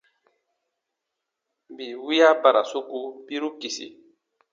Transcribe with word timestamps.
Bii 1.75 1.95
wiya 2.05 2.29
ba 2.41 2.49
ra 2.55 2.63
soku 2.71 2.99
biru 3.25 3.49
kisi. 3.59 3.87